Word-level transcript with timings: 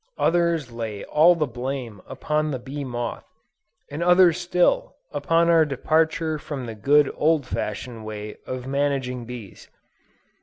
Others 0.17 0.71
lay 0.71 1.03
all 1.03 1.35
the 1.35 1.45
blame 1.45 2.01
upon 2.07 2.49
the 2.49 2.57
bee 2.57 2.83
moth, 2.83 3.23
and 3.91 4.01
others 4.01 4.39
still, 4.39 4.95
upon 5.11 5.47
our 5.47 5.63
departure 5.63 6.39
from 6.39 6.65
the 6.65 6.73
good 6.73 7.11
old 7.15 7.45
fashioned 7.45 8.03
way 8.03 8.37
of 8.47 8.65
managing 8.65 9.25
bees. 9.25 9.69